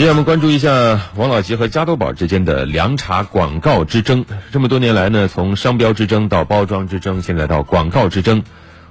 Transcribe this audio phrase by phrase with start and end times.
[0.00, 4.24] 接下来我们关注一下王老吉和加多宝之间的凉茶广告之争。
[4.50, 8.42] 这么多年来呢，从商标之争到包装之争，现在到广告之争，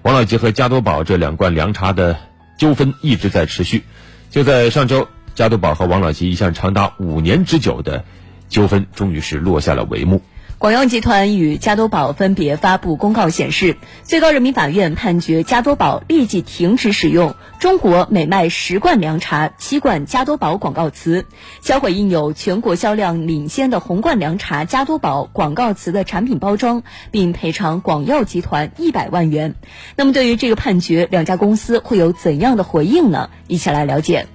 [0.03, 2.15] 王老吉和加多宝这两罐凉茶的
[2.59, 3.85] 纠纷一直在持续。
[4.29, 8.05] 就在上周，加多宝和王老吉一项长达五年之久的
[8.47, 10.21] 纠纷，终于是落下了帷幕。
[10.59, 21.25] 广药集团与加多宝分别发布公告显示，最高人民法院判决加多宝立即停止使用“中国每卖十罐凉茶，七罐加多宝”广告词，
[21.61, 29.55] 销毁印有全国销量领先的红罐凉茶加多宝广告词的产品包装，并赔偿广药集团一百万元。
[29.95, 33.29] 那么，对于这个判决，两家公司会有怎样的回应呢？
[33.47, 34.27] 一起来了解。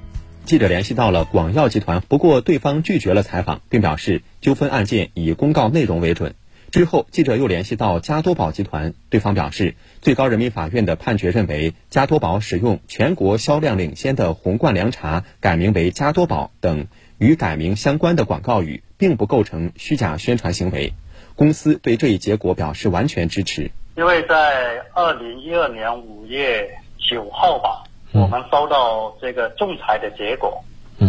[0.44, 6.34] 记者联系到了广药集团，不过对方拒绝了采访，并表示纠纷案件以公告内容为准。
[6.70, 20.92] 之后，记者又联系到加多宝集团，对方表示，最高人民法院的判决认为，加多宝使用全国销量领先的红罐凉茶改名为加多宝等与改名相关的广告语，并不构成虚假宣传行为。
[21.36, 23.70] 公司对这一结果表示完全支持。
[23.96, 27.84] 因为在二零一二年五月九号吧。
[28.14, 30.62] 我们收到这个仲裁的结果，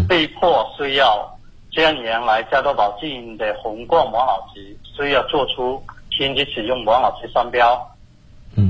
[0.10, 1.38] 被迫需要
[1.72, 7.80] 将原来加多宝经营的红罐王老吉需要做出停止使用王老吉商标。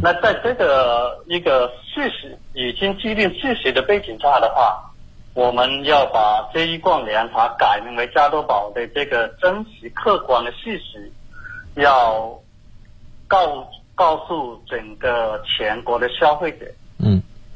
[0.01, 4.83] 那在这个一个事实已经既定事实的背景下的话，
[5.33, 11.09] 我们要把这一罐凉茶改名为加多宝的这个真实客观的事实，
[11.75, 12.37] 要
[13.29, 16.65] 告告诉整个全国的消费者。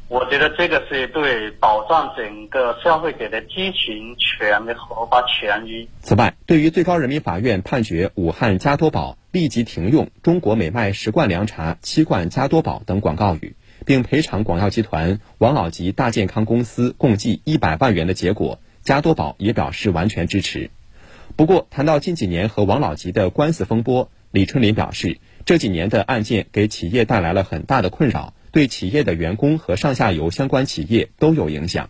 [0.09, 5.87] 我觉得这个是对保障整个消费者的知情权的合法权益。
[6.01, 20.71] 此外，对于最高人民法院判决武汉加多宝立即停用“中国美麦十罐凉茶，七罐加多宝”等广告语，并赔偿广药集团、王老吉大健康公司共计一百万元的结果，加多宝也表示完全支持。
[21.35, 28.33] 不过，谈到近几年和王老吉的官司风波，李春林表示，这几年的案件给企业带来了很大的困扰。
[28.51, 31.89] 对企业的员工和上下游相关企业都有影响，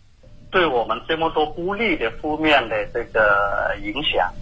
[0.52, 4.34] 对我们这么多不利的负面的这个影响，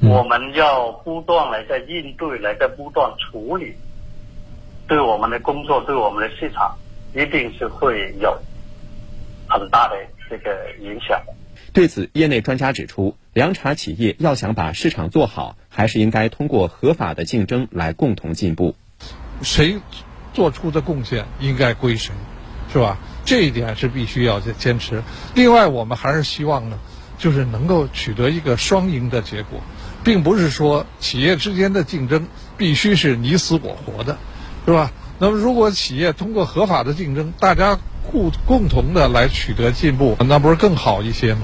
[0.00, 3.74] 我们要不断来在应对，来在不断处理，
[4.86, 6.76] 对我们的工作，对我们的市场，
[7.14, 8.36] 一定是会有
[9.48, 9.96] 很大的
[10.28, 11.22] 这个影响。
[11.72, 18.74] 对此，业内专家指出，凉茶企业要想把市场做好，还是应该通过合法的竞争来共同进步。
[19.42, 19.78] 谁？
[20.32, 22.12] 做出的贡献应该归谁，
[22.72, 22.98] 是吧？
[23.24, 25.02] 这一点是必须要坚持。
[25.34, 26.78] 另外，我们还是希望呢，
[27.18, 29.60] 就是能够取得一个双赢的结果，
[30.02, 32.26] 并不是说企业之间的竞争
[32.56, 34.18] 必须是你死我活的，
[34.66, 34.90] 是吧？
[35.18, 37.78] 那么，如果企业通过合法的竞争，大家
[38.10, 41.40] 共共同的来取得进步，那不是更好一些吗？